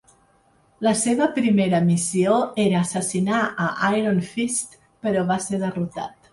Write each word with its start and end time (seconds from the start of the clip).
La 0.87 0.93
seva 1.01 1.27
primera 1.35 1.81
missió 1.89 2.39
era 2.65 2.81
assassinar 2.81 3.43
a 3.69 3.71
Iron 4.01 4.21
Fist, 4.33 4.77
però 5.07 5.29
va 5.33 5.41
ser 5.49 5.65
derrotat. 5.69 6.21